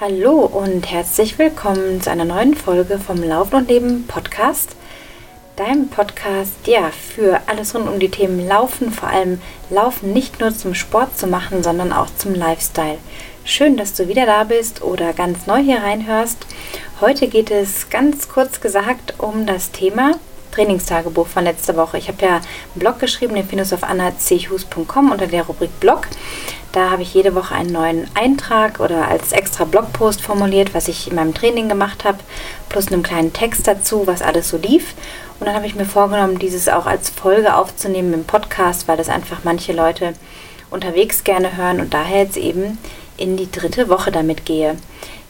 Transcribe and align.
Hallo 0.00 0.42
und 0.42 0.88
herzlich 0.88 1.40
willkommen 1.40 2.00
zu 2.00 2.08
einer 2.08 2.24
neuen 2.24 2.54
Folge 2.54 3.00
vom 3.00 3.20
Laufen 3.20 3.56
und 3.56 3.68
Leben 3.68 4.06
Podcast. 4.06 4.76
Deinem 5.56 5.88
Podcast, 5.88 6.54
ja, 6.66 6.92
für 6.92 7.40
alles 7.48 7.74
rund 7.74 7.88
um 7.88 7.98
die 7.98 8.08
Themen 8.08 8.46
Laufen, 8.46 8.92
vor 8.92 9.08
allem 9.08 9.40
Laufen 9.70 10.12
nicht 10.12 10.38
nur 10.38 10.54
zum 10.54 10.74
Sport 10.74 11.18
zu 11.18 11.26
machen, 11.26 11.64
sondern 11.64 11.92
auch 11.92 12.06
zum 12.16 12.36
Lifestyle. 12.36 12.98
Schön, 13.44 13.76
dass 13.76 13.94
du 13.94 14.06
wieder 14.06 14.24
da 14.24 14.44
bist 14.44 14.82
oder 14.82 15.12
ganz 15.12 15.48
neu 15.48 15.58
hier 15.58 15.82
reinhörst. 15.82 16.46
Heute 17.00 17.26
geht 17.26 17.50
es 17.50 17.90
ganz 17.90 18.28
kurz 18.28 18.60
gesagt 18.60 19.14
um 19.18 19.46
das 19.46 19.72
Thema 19.72 20.12
Trainingstagebuch 20.52 21.26
von 21.26 21.44
letzter 21.44 21.76
Woche. 21.76 21.98
Ich 21.98 22.08
habe 22.08 22.24
ja 22.24 22.36
einen 22.36 22.44
Blog 22.74 22.98
geschrieben, 22.98 23.34
den 23.34 23.46
findest 23.46 23.72
du 23.72 23.76
auf 23.76 23.84
annachus.com 23.84 25.10
unter 25.10 25.26
der 25.26 25.44
Rubrik 25.44 25.78
Blog. 25.80 26.08
Da 26.72 26.90
habe 26.90 27.02
ich 27.02 27.14
jede 27.14 27.34
Woche 27.34 27.54
einen 27.54 27.72
neuen 27.72 28.08
Eintrag 28.14 28.80
oder 28.80 29.08
als 29.08 29.32
extra 29.32 29.64
Blogpost 29.64 30.20
formuliert, 30.20 30.74
was 30.74 30.88
ich 30.88 31.08
in 31.08 31.14
meinem 31.16 31.34
Training 31.34 31.68
gemacht 31.68 32.04
habe, 32.04 32.18
plus 32.68 32.88
einem 32.88 33.02
kleinen 33.02 33.32
Text 33.32 33.66
dazu, 33.66 34.06
was 34.06 34.20
alles 34.20 34.50
so 34.50 34.58
lief. 34.58 34.94
Und 35.40 35.46
dann 35.46 35.54
habe 35.54 35.66
ich 35.66 35.74
mir 35.74 35.86
vorgenommen, 35.86 36.38
dieses 36.38 36.68
auch 36.68 36.86
als 36.86 37.08
Folge 37.10 37.54
aufzunehmen 37.54 38.12
im 38.12 38.24
Podcast, 38.24 38.86
weil 38.86 38.96
das 38.96 39.08
einfach 39.08 39.38
manche 39.44 39.72
Leute 39.72 40.12
unterwegs 40.70 41.24
gerne 41.24 41.56
hören 41.56 41.80
und 41.80 41.94
daher 41.94 42.24
jetzt 42.24 42.36
eben 42.36 42.78
in 43.16 43.36
die 43.36 43.50
dritte 43.50 43.88
Woche 43.88 44.12
damit 44.12 44.44
gehe. 44.44 44.76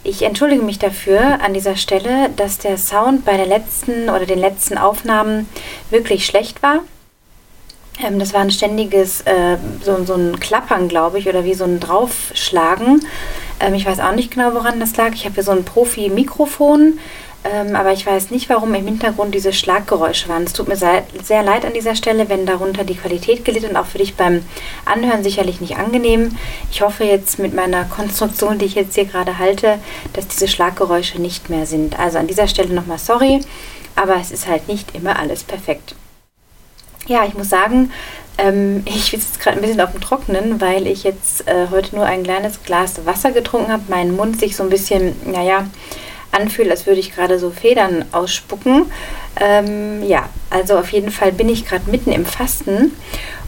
Ich 0.08 0.22
entschuldige 0.22 0.62
mich 0.62 0.78
dafür 0.78 1.42
an 1.42 1.52
dieser 1.52 1.76
Stelle, 1.76 2.30
dass 2.34 2.56
der 2.56 2.78
Sound 2.78 3.26
bei 3.26 3.36
der 3.36 3.44
letzten 3.44 4.08
oder 4.08 4.24
den 4.24 4.38
letzten 4.38 4.78
Aufnahmen 4.78 5.46
wirklich 5.90 6.24
schlecht 6.24 6.62
war. 6.62 6.80
Ähm, 8.02 8.18
das 8.18 8.32
war 8.32 8.40
ein 8.40 8.50
ständiges, 8.50 9.20
äh, 9.26 9.58
so, 9.82 10.02
so 10.04 10.14
ein 10.14 10.40
Klappern, 10.40 10.88
glaube 10.88 11.18
ich, 11.18 11.28
oder 11.28 11.44
wie 11.44 11.52
so 11.52 11.64
ein 11.64 11.78
Draufschlagen. 11.78 13.04
Ähm, 13.60 13.74
ich 13.74 13.84
weiß 13.84 14.00
auch 14.00 14.14
nicht 14.14 14.30
genau, 14.30 14.54
woran 14.54 14.80
das 14.80 14.96
lag. 14.96 15.12
Ich 15.12 15.26
habe 15.26 15.34
hier 15.34 15.42
so 15.42 15.50
ein 15.50 15.66
Profi-Mikrofon, 15.66 16.98
ähm, 17.44 17.76
aber 17.76 17.92
ich 17.92 18.04
weiß 18.04 18.30
nicht, 18.30 18.48
warum 18.48 18.74
im 18.74 18.84
Hintergrund 18.84 19.34
diese 19.34 19.52
Schlaggeräusche 19.52 20.28
waren. 20.28 20.42
Es 20.42 20.52
tut 20.52 20.68
mir 20.68 20.76
sehr, 20.76 21.04
leid 21.42 21.64
an 21.64 21.72
dieser 21.72 21.94
Stelle, 21.94 22.28
wenn 22.28 22.46
darunter 22.46 22.84
die 22.84 22.96
Qualität 22.96 23.44
gelitten 23.44 23.70
und 23.70 23.76
auch 23.76 23.86
für 23.86 23.98
dich 23.98 24.16
beim 24.16 24.42
Anhören 24.84 25.22
sicherlich 25.22 25.60
nicht 25.60 25.76
angenehm. 25.76 26.36
Ich 26.70 26.82
hoffe 26.82 27.04
jetzt 27.04 27.38
mit 27.38 27.54
meiner 27.54 27.84
Konstruktion, 27.84 28.58
die 28.58 28.64
ich 28.64 28.74
jetzt 28.74 28.96
hier 28.96 29.04
gerade 29.04 29.38
halte, 29.38 29.78
dass 30.14 30.26
diese 30.26 30.48
Schlaggeräusche 30.48 31.20
nicht 31.20 31.48
mehr 31.48 31.66
sind. 31.66 31.98
Also 31.98 32.18
an 32.18 32.26
dieser 32.26 32.48
Stelle 32.48 32.74
nochmal 32.74 32.98
sorry, 32.98 33.40
aber 33.94 34.16
es 34.16 34.32
ist 34.32 34.48
halt 34.48 34.68
nicht 34.68 34.94
immer 34.94 35.18
alles 35.18 35.44
perfekt. 35.44 35.94
Ja, 37.06 37.24
ich 37.24 37.34
muss 37.34 37.48
sagen, 37.48 37.92
ähm, 38.36 38.82
ich 38.84 39.04
sitze 39.04 39.38
gerade 39.38 39.58
ein 39.58 39.62
bisschen 39.62 39.80
auf 39.80 39.92
dem 39.92 40.00
Trockenen, 40.00 40.60
weil 40.60 40.86
ich 40.86 41.04
jetzt 41.04 41.46
äh, 41.48 41.68
heute 41.70 41.96
nur 41.96 42.04
ein 42.04 42.24
kleines 42.24 42.62
Glas 42.64 43.06
Wasser 43.06 43.30
getrunken 43.30 43.72
habe, 43.72 43.84
mein 43.88 44.14
Mund 44.14 44.38
sich 44.38 44.56
so 44.56 44.64
ein 44.64 44.70
bisschen, 44.70 45.14
naja, 45.24 45.66
anfühlt, 46.32 46.70
als 46.70 46.86
würde 46.86 47.00
ich 47.00 47.14
gerade 47.14 47.38
so 47.38 47.50
Federn 47.50 48.04
ausspucken. 48.12 48.90
Ähm, 49.40 50.02
ja, 50.02 50.28
also 50.50 50.78
auf 50.78 50.92
jeden 50.92 51.10
Fall 51.10 51.32
bin 51.32 51.48
ich 51.48 51.66
gerade 51.66 51.90
mitten 51.90 52.12
im 52.12 52.26
Fasten 52.26 52.92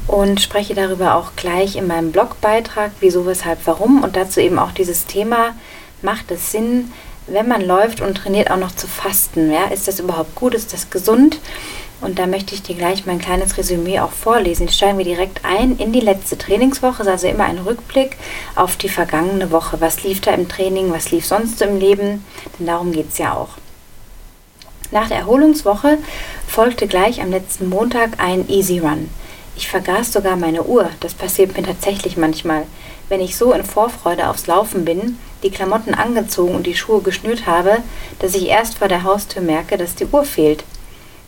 und 0.06 0.40
spreche 0.40 0.74
darüber 0.74 1.14
auch 1.14 1.32
gleich 1.36 1.76
in 1.76 1.86
meinem 1.86 2.12
Blogbeitrag, 2.12 2.90
wieso, 3.00 3.26
weshalb, 3.26 3.60
warum 3.66 4.02
und 4.02 4.16
dazu 4.16 4.40
eben 4.40 4.58
auch 4.58 4.72
dieses 4.72 5.06
Thema, 5.06 5.54
macht 6.02 6.30
es 6.30 6.50
Sinn, 6.52 6.92
wenn 7.26 7.46
man 7.46 7.62
läuft 7.62 8.00
und 8.00 8.16
trainiert, 8.16 8.50
auch 8.50 8.56
noch 8.56 8.74
zu 8.74 8.86
fasten? 8.86 9.52
Ja? 9.52 9.66
Ist 9.66 9.86
das 9.86 10.00
überhaupt 10.00 10.34
gut? 10.34 10.54
Ist 10.54 10.72
das 10.72 10.90
gesund? 10.90 11.38
Und 12.00 12.18
da 12.18 12.26
möchte 12.26 12.54
ich 12.54 12.62
dir 12.62 12.74
gleich 12.74 13.04
mein 13.04 13.18
kleines 13.18 13.58
Resümee 13.58 14.00
auch 14.00 14.12
vorlesen. 14.12 14.66
Jetzt 14.66 14.76
steigen 14.76 14.98
wir 14.98 15.04
direkt 15.04 15.44
ein 15.44 15.76
in 15.76 15.92
die 15.92 16.00
letzte 16.00 16.38
Trainingswoche. 16.38 17.02
Es 17.02 17.08
ist 17.08 17.12
also 17.12 17.28
immer 17.28 17.44
ein 17.44 17.58
Rückblick 17.58 18.16
auf 18.56 18.76
die 18.76 18.88
vergangene 18.88 19.50
Woche. 19.50 19.80
Was 19.80 20.02
lief 20.02 20.20
da 20.20 20.32
im 20.32 20.48
Training? 20.48 20.92
Was 20.92 21.10
lief 21.10 21.26
sonst 21.26 21.58
so 21.58 21.66
im 21.66 21.78
Leben? 21.78 22.24
Denn 22.58 22.66
darum 22.66 22.92
geht 22.92 23.10
es 23.10 23.18
ja 23.18 23.34
auch. 23.34 23.50
Nach 24.92 25.08
der 25.08 25.18
Erholungswoche 25.18 25.98
folgte 26.48 26.88
gleich 26.88 27.20
am 27.20 27.30
letzten 27.30 27.68
Montag 27.68 28.18
ein 28.18 28.48
Easy 28.48 28.78
Run. 28.78 29.08
Ich 29.56 29.68
vergaß 29.68 30.12
sogar 30.12 30.36
meine 30.36 30.64
Uhr. 30.64 30.88
Das 31.00 31.14
passiert 31.14 31.56
mir 31.56 31.62
tatsächlich 31.62 32.16
manchmal. 32.16 32.64
Wenn 33.08 33.20
ich 33.20 33.36
so 33.36 33.52
in 33.52 33.62
Vorfreude 33.62 34.28
aufs 34.28 34.46
Laufen 34.46 34.84
bin, 34.84 35.18
die 35.42 35.50
Klamotten 35.50 35.94
angezogen 35.94 36.54
und 36.54 36.66
die 36.66 36.76
Schuhe 36.76 37.02
geschnürt 37.02 37.46
habe, 37.46 37.78
dass 38.20 38.34
ich 38.34 38.46
erst 38.46 38.78
vor 38.78 38.88
der 38.88 39.04
Haustür 39.04 39.42
merke, 39.42 39.76
dass 39.76 39.94
die 39.94 40.06
Uhr 40.06 40.24
fehlt. 40.24 40.64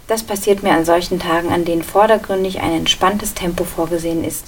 Das 0.09 0.23
passiert 0.23 0.63
mir 0.63 0.73
an 0.73 0.85
solchen 0.85 1.21
Tagen, 1.21 1.51
an 1.51 1.65
denen 1.65 1.85
vordergründig 1.85 2.61
ein 2.61 2.73
entspanntes 2.73 3.35
Tempo 3.35 3.65
vorgesehen 3.65 4.25
ist. 4.25 4.47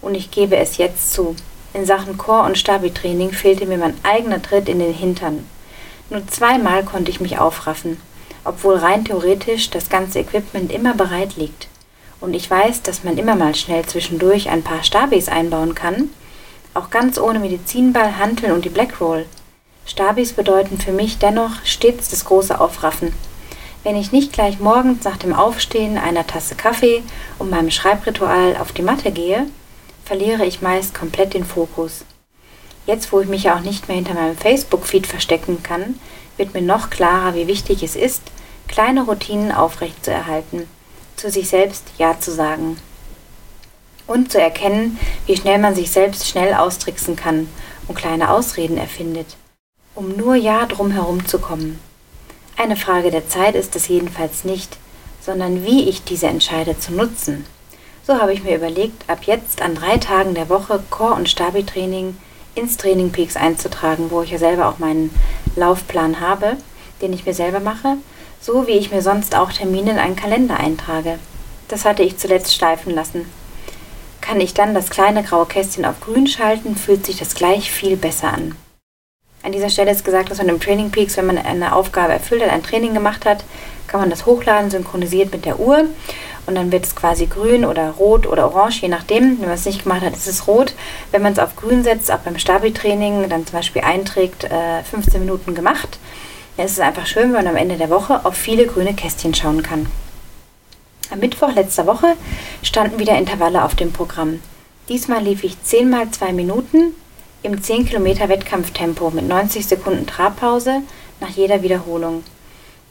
Und 0.00 0.14
ich 0.14 0.30
gebe 0.30 0.56
es 0.56 0.76
jetzt 0.76 1.12
zu. 1.12 1.34
In 1.74 1.84
Sachen 1.86 2.18
Chor- 2.18 2.44
und 2.44 2.56
Stabi-Training 2.56 3.32
fehlte 3.32 3.66
mir 3.66 3.78
mein 3.78 3.94
eigener 4.02 4.40
Tritt 4.40 4.68
in 4.68 4.78
den 4.78 4.94
Hintern. 4.94 5.44
Nur 6.08 6.26
zweimal 6.28 6.84
konnte 6.84 7.10
ich 7.10 7.20
mich 7.20 7.38
aufraffen, 7.38 8.00
obwohl 8.44 8.76
rein 8.76 9.04
theoretisch 9.04 9.70
das 9.70 9.88
ganze 9.88 10.20
Equipment 10.20 10.72
immer 10.72 10.94
bereit 10.94 11.36
liegt. 11.36 11.68
Und 12.20 12.34
ich 12.34 12.50
weiß, 12.50 12.82
dass 12.82 13.04
man 13.04 13.18
immer 13.18 13.36
mal 13.36 13.54
schnell 13.54 13.84
zwischendurch 13.86 14.50
ein 14.50 14.62
paar 14.62 14.82
Stabis 14.82 15.28
einbauen 15.28 15.74
kann, 15.74 16.10
auch 16.74 16.90
ganz 16.90 17.18
ohne 17.18 17.38
Medizinball, 17.38 18.18
Hanteln 18.18 18.52
und 18.52 18.64
die 18.64 18.68
Blackroll. 18.68 19.26
Stabis 19.86 20.32
bedeuten 20.32 20.78
für 20.78 20.92
mich 20.92 21.18
dennoch 21.18 21.64
stets 21.64 22.08
das 22.08 22.24
große 22.24 22.60
Aufraffen 22.60 23.12
wenn 23.82 23.96
ich 23.96 24.12
nicht 24.12 24.32
gleich 24.32 24.60
morgens 24.60 25.04
nach 25.04 25.16
dem 25.16 25.32
Aufstehen 25.32 25.96
einer 25.96 26.26
Tasse 26.26 26.54
Kaffee 26.54 27.02
und 27.38 27.50
meinem 27.50 27.70
Schreibritual 27.70 28.56
auf 28.56 28.72
die 28.72 28.82
Matte 28.82 29.10
gehe, 29.10 29.46
verliere 30.04 30.44
ich 30.44 30.60
meist 30.60 30.94
komplett 30.94 31.34
den 31.34 31.44
Fokus. 31.44 32.04
Jetzt, 32.86 33.12
wo 33.12 33.20
ich 33.20 33.28
mich 33.28 33.44
ja 33.44 33.56
auch 33.56 33.60
nicht 33.60 33.88
mehr 33.88 33.96
hinter 33.96 34.14
meinem 34.14 34.36
Facebook-Feed 34.36 35.06
verstecken 35.06 35.62
kann, 35.62 35.98
wird 36.36 36.54
mir 36.54 36.62
noch 36.62 36.90
klarer, 36.90 37.34
wie 37.34 37.46
wichtig 37.46 37.82
es 37.82 37.96
ist, 37.96 38.22
kleine 38.68 39.02
Routinen 39.02 39.52
aufrechtzuerhalten, 39.52 40.66
zu 41.16 41.30
sich 41.30 41.48
selbst 41.48 41.84
Ja 41.98 42.18
zu 42.18 42.32
sagen 42.32 42.78
und 44.06 44.32
zu 44.32 44.40
erkennen, 44.40 44.98
wie 45.26 45.36
schnell 45.36 45.58
man 45.58 45.74
sich 45.74 45.90
selbst 45.90 46.28
schnell 46.28 46.54
austricksen 46.54 47.16
kann 47.16 47.48
und 47.86 47.96
kleine 47.96 48.30
Ausreden 48.30 48.76
erfindet, 48.76 49.36
um 49.94 50.16
nur 50.16 50.34
Ja 50.34 50.66
drumherum 50.66 51.26
zu 51.26 51.38
kommen. 51.38 51.78
Eine 52.62 52.76
Frage 52.76 53.10
der 53.10 53.26
Zeit 53.26 53.54
ist 53.54 53.74
es 53.74 53.88
jedenfalls 53.88 54.44
nicht, 54.44 54.76
sondern 55.22 55.64
wie 55.64 55.88
ich 55.88 56.04
diese 56.04 56.26
entscheide 56.26 56.78
zu 56.78 56.92
nutzen. 56.92 57.46
So 58.06 58.20
habe 58.20 58.34
ich 58.34 58.42
mir 58.42 58.54
überlegt, 58.54 59.08
ab 59.08 59.20
jetzt 59.22 59.62
an 59.62 59.74
drei 59.74 59.96
Tagen 59.96 60.34
der 60.34 60.50
Woche 60.50 60.82
Core- 60.90 61.14
und 61.14 61.30
Stabi-Training 61.30 62.18
ins 62.54 62.76
Training 62.76 63.12
Peaks 63.12 63.34
einzutragen, 63.36 64.10
wo 64.10 64.20
ich 64.20 64.30
ja 64.30 64.36
selber 64.36 64.68
auch 64.68 64.78
meinen 64.78 65.08
Laufplan 65.56 66.20
habe, 66.20 66.58
den 67.00 67.14
ich 67.14 67.24
mir 67.24 67.32
selber 67.32 67.60
mache, 67.60 67.96
so 68.42 68.66
wie 68.66 68.72
ich 68.72 68.90
mir 68.90 69.00
sonst 69.00 69.34
auch 69.34 69.52
Termine 69.52 69.92
in 69.92 69.98
einen 69.98 70.16
Kalender 70.16 70.60
eintrage. 70.60 71.18
Das 71.68 71.86
hatte 71.86 72.02
ich 72.02 72.18
zuletzt 72.18 72.54
steifen 72.54 72.94
lassen. 72.94 73.24
Kann 74.20 74.38
ich 74.38 74.52
dann 74.52 74.74
das 74.74 74.90
kleine 74.90 75.22
graue 75.22 75.46
Kästchen 75.46 75.86
auf 75.86 75.98
grün 76.00 76.26
schalten, 76.26 76.76
fühlt 76.76 77.06
sich 77.06 77.16
das 77.16 77.34
gleich 77.34 77.70
viel 77.70 77.96
besser 77.96 78.34
an. 78.34 78.54
An 79.42 79.52
dieser 79.52 79.70
Stelle 79.70 79.90
ist 79.90 80.04
gesagt, 80.04 80.30
dass 80.30 80.38
man 80.38 80.48
im 80.50 80.60
Training 80.60 80.90
Peaks, 80.90 81.16
wenn 81.16 81.26
man 81.26 81.38
eine 81.38 81.74
Aufgabe 81.74 82.12
erfüllt 82.12 82.42
hat, 82.42 82.50
ein 82.50 82.62
Training 82.62 82.92
gemacht 82.92 83.24
hat, 83.24 83.44
kann 83.86 84.00
man 84.00 84.10
das 84.10 84.26
hochladen, 84.26 84.70
synchronisiert 84.70 85.32
mit 85.32 85.44
der 85.44 85.58
Uhr. 85.58 85.86
Und 86.46 86.54
dann 86.54 86.72
wird 86.72 86.84
es 86.84 86.94
quasi 86.94 87.26
grün 87.26 87.64
oder 87.64 87.90
rot 87.92 88.26
oder 88.26 88.46
orange, 88.46 88.82
je 88.82 88.88
nachdem. 88.88 89.40
Wenn 89.40 89.48
man 89.48 89.56
es 89.56 89.64
nicht 89.64 89.84
gemacht 89.84 90.02
hat, 90.02 90.14
ist 90.14 90.26
es 90.26 90.46
rot. 90.46 90.74
Wenn 91.10 91.22
man 91.22 91.32
es 91.32 91.38
auf 91.38 91.56
grün 91.56 91.84
setzt, 91.84 92.10
auch 92.10 92.18
beim 92.18 92.38
Stabi-Training, 92.38 93.28
dann 93.28 93.46
zum 93.46 93.58
Beispiel 93.58 93.82
einträgt, 93.82 94.44
äh, 94.44 94.82
15 94.82 95.20
Minuten 95.20 95.54
gemacht, 95.54 95.98
dann 96.56 96.66
ist 96.66 96.72
es 96.72 96.80
einfach 96.80 97.06
schön, 97.06 97.32
wenn 97.32 97.44
man 97.44 97.46
am 97.46 97.56
Ende 97.56 97.76
der 97.76 97.90
Woche 97.90 98.24
auf 98.24 98.34
viele 98.34 98.66
grüne 98.66 98.94
Kästchen 98.94 99.34
schauen 99.34 99.62
kann. 99.62 99.86
Am 101.10 101.18
Mittwoch 101.18 101.54
letzter 101.54 101.86
Woche 101.86 102.14
standen 102.62 102.98
wieder 102.98 103.16
Intervalle 103.16 103.64
auf 103.64 103.74
dem 103.74 103.92
Programm. 103.92 104.40
Diesmal 104.88 105.22
lief 105.22 105.44
ich 105.44 105.62
10 105.62 105.88
mal 105.88 106.10
2 106.10 106.32
Minuten 106.32 106.94
im 107.42 107.62
10 107.62 107.86
Kilometer 107.86 108.28
Wettkampftempo 108.28 109.10
mit 109.10 109.26
90 109.26 109.66
Sekunden 109.66 110.06
Trabpause 110.06 110.82
nach 111.20 111.30
jeder 111.30 111.62
Wiederholung. 111.62 112.22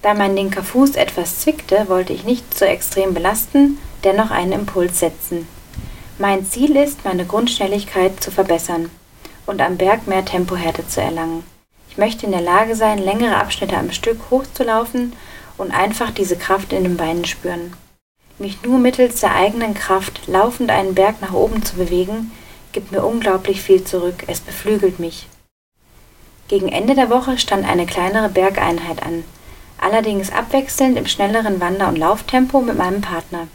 Da 0.01 0.13
mein 0.13 0.35
linker 0.35 0.63
Fuß 0.63 0.95
etwas 0.95 1.39
zwickte, 1.39 1.87
wollte 1.87 2.13
ich 2.13 2.23
nicht 2.23 2.57
zu 2.57 2.67
extrem 2.67 3.13
belasten, 3.13 3.77
dennoch 4.03 4.31
einen 4.31 4.53
Impuls 4.53 4.99
setzen. 4.99 5.47
Mein 6.17 6.45
Ziel 6.45 6.75
ist, 6.75 7.05
meine 7.05 7.25
Grundschnelligkeit 7.25 8.23
zu 8.23 8.31
verbessern 8.31 8.89
und 9.45 9.61
am 9.61 9.77
Berg 9.77 10.07
mehr 10.07 10.25
Tempohärte 10.25 10.87
zu 10.87 11.01
erlangen. 11.01 11.43
Ich 11.89 11.97
möchte 11.97 12.25
in 12.25 12.31
der 12.31 12.41
Lage 12.41 12.75
sein, 12.75 12.97
längere 12.97 13.35
Abschnitte 13.35 13.77
am 13.77 13.91
Stück 13.91 14.19
hochzulaufen 14.29 15.13
und 15.57 15.71
einfach 15.71 16.11
diese 16.11 16.37
Kraft 16.37 16.73
in 16.73 16.83
den 16.83 16.97
Beinen 16.97 17.25
spüren. 17.25 17.73
Mich 18.37 18.63
nur 18.63 18.79
mittels 18.79 19.19
der 19.19 19.35
eigenen 19.35 19.73
Kraft 19.73 20.27
laufend 20.27 20.71
einen 20.71 20.95
Berg 20.95 21.21
nach 21.21 21.33
oben 21.33 21.63
zu 21.63 21.75
bewegen, 21.75 22.31
gibt 22.71 22.91
mir 22.91 23.03
unglaublich 23.03 23.61
viel 23.61 23.83
zurück, 23.83 24.23
es 24.27 24.41
beflügelt 24.41 24.99
mich. 24.99 25.27
Gegen 26.47 26.69
Ende 26.69 26.95
der 26.95 27.09
Woche 27.09 27.37
stand 27.37 27.67
eine 27.67 27.85
kleinere 27.85 28.29
Bergeinheit 28.29 29.03
an, 29.03 29.23
allerdings 29.79 30.31
abwechselnd 30.31 30.97
im 30.97 31.07
schnelleren 31.07 31.59
Wander- 31.59 31.87
und 31.87 31.97
Lauftempo 31.97 32.61
mit 32.61 32.77
meinem 32.77 33.01
Partner. 33.01 33.47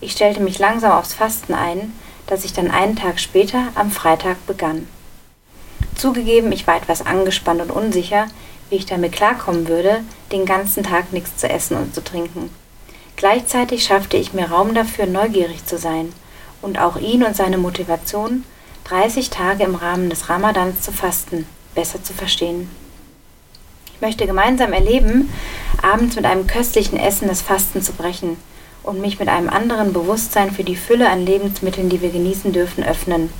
Ich 0.00 0.12
stellte 0.12 0.40
mich 0.40 0.58
langsam 0.58 0.92
aufs 0.92 1.14
Fasten 1.14 1.54
ein, 1.54 1.92
das 2.26 2.44
ich 2.44 2.52
dann 2.52 2.70
einen 2.70 2.96
Tag 2.96 3.20
später 3.20 3.68
am 3.74 3.90
Freitag 3.90 4.46
begann. 4.46 4.88
Zugegeben, 5.94 6.52
ich 6.52 6.66
war 6.66 6.76
etwas 6.76 7.04
angespannt 7.04 7.60
und 7.60 7.70
unsicher, 7.70 8.28
wie 8.70 8.76
ich 8.76 8.86
damit 8.86 9.12
klarkommen 9.12 9.68
würde, 9.68 10.00
den 10.32 10.46
ganzen 10.46 10.82
Tag 10.82 11.12
nichts 11.12 11.36
zu 11.36 11.48
essen 11.48 11.76
und 11.76 11.94
zu 11.94 12.02
trinken. 12.02 12.50
Gleichzeitig 13.16 13.84
schaffte 13.84 14.16
ich 14.16 14.32
mir 14.32 14.50
Raum 14.50 14.74
dafür, 14.74 15.06
neugierig 15.06 15.66
zu 15.66 15.76
sein 15.76 16.12
und 16.62 16.78
auch 16.80 16.96
ihn 16.96 17.22
und 17.22 17.36
seine 17.36 17.58
Motivation, 17.58 18.44
30 18.84 19.30
Tage 19.30 19.64
im 19.64 19.74
Rahmen 19.74 20.08
des 20.08 20.28
Ramadans 20.28 20.80
zu 20.80 20.92
fasten, 20.92 21.46
besser 21.74 22.02
zu 22.02 22.12
verstehen. 22.12 22.70
Ich 23.94 24.00
möchte 24.00 24.26
gemeinsam 24.26 24.72
erleben, 24.72 25.32
abends 25.82 26.16
mit 26.16 26.24
einem 26.24 26.46
köstlichen 26.46 26.98
Essen 26.98 27.28
das 27.28 27.42
Fasten 27.42 27.82
zu 27.82 27.92
brechen 27.92 28.36
und 28.82 29.00
mich 29.00 29.18
mit 29.18 29.28
einem 29.28 29.48
anderen 29.48 29.92
Bewusstsein 29.92 30.50
für 30.50 30.64
die 30.64 30.76
Fülle 30.76 31.08
an 31.08 31.24
Lebensmitteln, 31.24 31.88
die 31.88 32.00
wir 32.00 32.10
genießen 32.10 32.52
dürfen, 32.52 32.82
öffnen. 32.82 33.32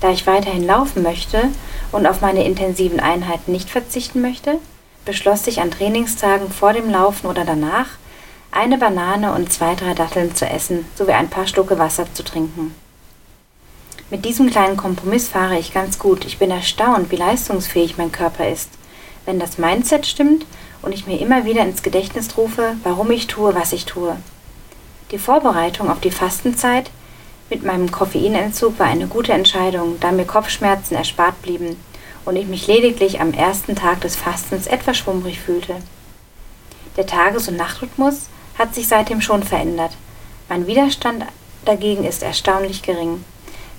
Da 0.00 0.10
ich 0.10 0.26
weiterhin 0.26 0.64
laufen 0.66 1.02
möchte 1.02 1.44
und 1.92 2.06
auf 2.06 2.20
meine 2.20 2.44
intensiven 2.44 3.00
Einheiten 3.00 3.52
nicht 3.52 3.70
verzichten 3.70 4.20
möchte, 4.20 4.58
beschloss 5.04 5.46
ich 5.46 5.60
an 5.60 5.70
Trainingstagen 5.70 6.50
vor 6.50 6.72
dem 6.72 6.90
Laufen 6.90 7.26
oder 7.26 7.44
danach, 7.44 7.86
eine 8.50 8.78
Banane 8.78 9.32
und 9.34 9.52
zwei, 9.52 9.74
drei 9.74 9.94
Datteln 9.94 10.34
zu 10.34 10.46
essen 10.46 10.86
sowie 10.96 11.12
ein 11.12 11.30
paar 11.30 11.46
Schlucke 11.46 11.78
Wasser 11.78 12.12
zu 12.12 12.24
trinken. 12.24 12.74
Mit 14.10 14.24
diesem 14.24 14.48
kleinen 14.50 14.76
Kompromiss 14.78 15.28
fahre 15.28 15.58
ich 15.58 15.74
ganz 15.74 15.98
gut. 15.98 16.24
Ich 16.24 16.38
bin 16.38 16.50
erstaunt, 16.50 17.10
wie 17.10 17.16
leistungsfähig 17.16 17.98
mein 17.98 18.10
Körper 18.10 18.48
ist. 18.48 18.70
Wenn 19.26 19.38
das 19.38 19.58
Mindset 19.58 20.06
stimmt 20.06 20.46
und 20.80 20.92
ich 20.92 21.06
mir 21.06 21.20
immer 21.20 21.44
wieder 21.44 21.62
ins 21.62 21.82
Gedächtnis 21.82 22.36
rufe, 22.38 22.76
warum 22.84 23.10
ich 23.10 23.26
tue, 23.26 23.54
was 23.54 23.74
ich 23.74 23.84
tue. 23.84 24.16
Die 25.10 25.18
Vorbereitung 25.18 25.90
auf 25.90 26.00
die 26.00 26.10
Fastenzeit 26.10 26.90
mit 27.50 27.64
meinem 27.64 27.90
Koffeinentzug 27.90 28.78
war 28.78 28.86
eine 28.86 29.06
gute 29.06 29.32
Entscheidung, 29.32 29.98
da 30.00 30.12
mir 30.12 30.26
Kopfschmerzen 30.26 30.94
erspart 30.94 31.40
blieben 31.42 31.76
und 32.24 32.36
ich 32.36 32.46
mich 32.46 32.66
lediglich 32.66 33.20
am 33.20 33.32
ersten 33.32 33.74
Tag 33.74 34.00
des 34.02 34.16
Fastens 34.16 34.66
etwas 34.66 34.98
schwummrig 34.98 35.40
fühlte. 35.40 35.76
Der 36.96 37.06
Tages- 37.06 37.48
und 37.48 37.56
Nachtrhythmus 37.56 38.28
hat 38.58 38.74
sich 38.74 38.88
seitdem 38.88 39.20
schon 39.20 39.42
verändert. 39.42 39.92
Mein 40.48 40.66
Widerstand 40.66 41.24
dagegen 41.64 42.04
ist 42.04 42.22
erstaunlich 42.22 42.82
gering. 42.82 43.24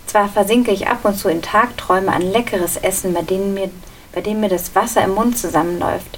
Zwar 0.06 0.30
versinke 0.30 0.72
ich 0.72 0.88
ab 0.88 1.00
und 1.04 1.18
zu 1.18 1.30
in 1.30 1.42
Tagträume 1.42 2.12
an 2.12 2.22
leckeres 2.22 2.78
Essen, 2.78 3.14
bei, 3.14 3.22
denen 3.22 3.54
mir, 3.54 3.70
bei 4.14 4.22
dem 4.22 4.40
mir 4.40 4.50
das 4.50 4.74
Wasser 4.74 5.04
im 5.04 5.14
Mund 5.16 5.38
zusammenläuft, 5.38 6.18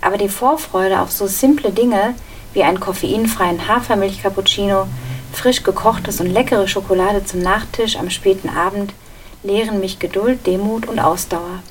aber 0.00 0.18
die 0.18 0.28
Vorfreude 0.28 1.00
auf 1.00 1.10
so 1.10 1.26
simple 1.26 1.70
Dinge 1.70 2.14
wie 2.52 2.64
einen 2.64 2.80
koffeinfreien 2.80 3.68
Hafermilch-Cappuccino 3.68 4.86
frisch 5.32 5.62
gekochtes 5.62 6.20
und 6.20 6.26
leckere 6.26 6.66
Schokolade 6.68 7.24
zum 7.24 7.40
Nachtisch 7.40 7.96
am 7.96 8.10
späten 8.10 8.48
Abend 8.48 8.92
lehren 9.42 9.80
mich 9.80 9.98
Geduld, 9.98 10.46
Demut 10.46 10.86
und 10.86 10.98
Ausdauer. 10.98 11.62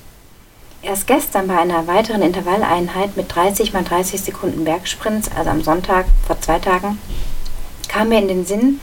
Erst 0.82 1.08
gestern 1.08 1.48
bei 1.48 1.58
einer 1.58 1.88
weiteren 1.88 2.22
Intervalleinheit 2.22 3.18
mit 3.18 3.36
30 3.36 3.74
mal 3.74 3.84
30 3.84 4.22
Sekunden 4.22 4.64
Bergsprints, 4.64 5.30
also 5.36 5.50
am 5.50 5.62
Sonntag 5.62 6.06
vor 6.26 6.40
zwei 6.40 6.58
Tagen, 6.60 6.98
kam 7.90 8.10
mir 8.10 8.20
in 8.20 8.30
den 8.30 8.46
Sinn, 8.46 8.80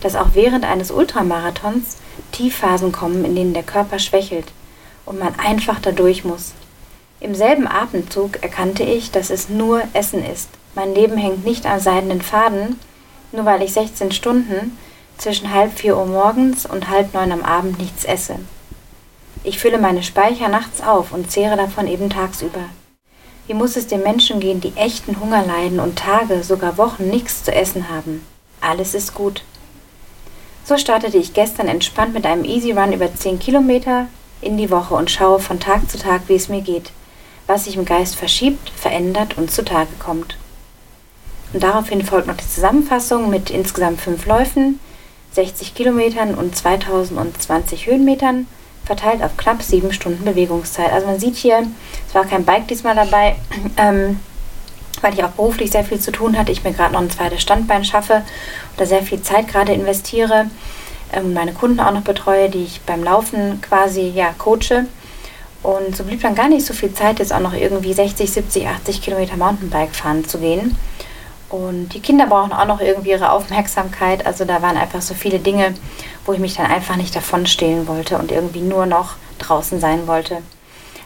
dass 0.00 0.14
auch 0.14 0.34
während 0.34 0.66
eines 0.66 0.90
Ultramarathons 0.90 1.96
Tiefphasen 2.32 2.92
kommen, 2.92 3.24
in 3.24 3.34
denen 3.34 3.54
der 3.54 3.62
Körper 3.62 3.98
schwächelt 3.98 4.52
und 5.06 5.18
man 5.18 5.38
einfach 5.38 5.80
dadurch 5.80 6.22
muss. 6.22 6.52
Im 7.18 7.34
selben 7.34 7.66
Atemzug 7.66 8.42
erkannte 8.42 8.82
ich, 8.82 9.10
dass 9.10 9.30
es 9.30 9.48
nur 9.48 9.82
Essen 9.94 10.22
ist. 10.24 10.50
Mein 10.74 10.94
Leben 10.94 11.16
hängt 11.16 11.46
nicht 11.46 11.64
am 11.64 11.80
seidenen 11.80 12.20
Faden, 12.20 12.78
nur 13.32 13.46
weil 13.46 13.62
ich 13.62 13.72
16 13.72 14.12
Stunden 14.12 14.76
zwischen 15.16 15.52
halb 15.52 15.78
vier 15.78 15.96
Uhr 15.96 16.06
morgens 16.06 16.66
und 16.66 16.90
halb 16.90 17.14
neun 17.14 17.32
am 17.32 17.42
Abend 17.42 17.78
nichts 17.78 18.04
esse. 18.04 18.36
Ich 19.48 19.58
fülle 19.58 19.78
meine 19.78 20.02
Speicher 20.02 20.48
nachts 20.50 20.82
auf 20.82 21.10
und 21.10 21.30
zehre 21.30 21.56
davon 21.56 21.86
eben 21.86 22.10
tagsüber. 22.10 22.60
Wie 23.46 23.54
muss 23.54 23.76
es 23.76 23.86
den 23.86 24.02
Menschen 24.02 24.40
gehen, 24.40 24.60
die 24.60 24.76
echten 24.76 25.18
Hunger 25.20 25.42
leiden 25.42 25.80
und 25.80 25.98
Tage, 25.98 26.44
sogar 26.44 26.76
Wochen 26.76 27.08
nichts 27.08 27.44
zu 27.44 27.54
essen 27.54 27.88
haben? 27.88 28.26
Alles 28.60 28.94
ist 28.94 29.14
gut. 29.14 29.42
So 30.66 30.76
startete 30.76 31.16
ich 31.16 31.32
gestern 31.32 31.66
entspannt 31.66 32.12
mit 32.12 32.26
einem 32.26 32.44
Easy 32.44 32.72
Run 32.72 32.92
über 32.92 33.14
10 33.14 33.38
Kilometer 33.38 34.08
in 34.42 34.58
die 34.58 34.70
Woche 34.70 34.92
und 34.92 35.10
schaue 35.10 35.38
von 35.38 35.58
Tag 35.58 35.90
zu 35.90 35.96
Tag, 35.96 36.24
wie 36.26 36.34
es 36.34 36.50
mir 36.50 36.60
geht, 36.60 36.90
was 37.46 37.64
sich 37.64 37.76
im 37.76 37.86
Geist 37.86 38.16
verschiebt, 38.16 38.68
verändert 38.68 39.38
und 39.38 39.50
zutage 39.50 39.94
kommt. 39.98 40.36
Und 41.54 41.62
daraufhin 41.62 42.04
folgt 42.04 42.26
noch 42.26 42.36
die 42.36 42.50
Zusammenfassung 42.50 43.30
mit 43.30 43.48
insgesamt 43.48 44.02
fünf 44.02 44.26
Läufen, 44.26 44.78
60 45.32 45.74
Kilometern 45.74 46.34
und 46.34 46.54
2020 46.54 47.86
Höhenmetern, 47.86 48.46
verteilt 48.88 49.22
auf 49.22 49.36
knapp 49.36 49.62
sieben 49.62 49.92
Stunden 49.92 50.24
Bewegungszeit. 50.24 50.92
Also 50.92 51.06
man 51.06 51.20
sieht 51.20 51.36
hier, 51.36 51.64
es 52.08 52.14
war 52.14 52.24
kein 52.24 52.44
Bike 52.44 52.66
diesmal 52.66 52.96
dabei, 52.96 53.36
ähm, 53.76 54.18
weil 55.00 55.14
ich 55.14 55.22
auch 55.22 55.30
beruflich 55.30 55.70
sehr 55.70 55.84
viel 55.84 56.00
zu 56.00 56.10
tun 56.10 56.36
hatte, 56.36 56.50
ich 56.50 56.64
mir 56.64 56.72
gerade 56.72 56.94
noch 56.94 57.00
ein 57.00 57.10
zweites 57.10 57.40
Standbein 57.40 57.84
schaffe 57.84 58.22
oder 58.76 58.86
sehr 58.86 59.02
viel 59.02 59.22
Zeit 59.22 59.46
gerade 59.46 59.72
investiere 59.72 60.46
ähm, 61.12 61.32
meine 61.32 61.52
Kunden 61.52 61.80
auch 61.80 61.92
noch 61.92 62.02
betreue, 62.02 62.48
die 62.48 62.64
ich 62.64 62.80
beim 62.82 63.02
Laufen 63.02 63.60
quasi 63.60 64.08
ja 64.14 64.34
coache. 64.36 64.86
Und 65.62 65.96
so 65.96 66.04
blieb 66.04 66.22
dann 66.22 66.34
gar 66.34 66.48
nicht 66.48 66.64
so 66.64 66.72
viel 66.72 66.92
Zeit, 66.92 67.18
jetzt 67.18 67.32
auch 67.32 67.40
noch 67.40 67.54
irgendwie 67.54 67.92
60, 67.92 68.30
70, 68.30 68.66
80 68.66 69.02
Kilometer 69.02 69.36
Mountainbike 69.36 69.94
fahren 69.94 70.26
zu 70.26 70.38
gehen. 70.38 70.76
Und 71.48 71.90
die 71.90 72.00
Kinder 72.00 72.26
brauchen 72.26 72.52
auch 72.52 72.66
noch 72.66 72.80
irgendwie 72.80 73.10
ihre 73.10 73.32
Aufmerksamkeit. 73.32 74.26
Also 74.26 74.44
da 74.44 74.60
waren 74.60 74.76
einfach 74.76 75.00
so 75.00 75.14
viele 75.14 75.38
Dinge, 75.38 75.74
wo 76.26 76.32
ich 76.32 76.38
mich 76.38 76.54
dann 76.54 76.66
einfach 76.66 76.96
nicht 76.96 77.16
davon 77.16 77.46
stehlen 77.46 77.88
wollte 77.88 78.18
und 78.18 78.30
irgendwie 78.30 78.60
nur 78.60 78.86
noch 78.86 79.16
draußen 79.38 79.80
sein 79.80 80.06
wollte. 80.06 80.42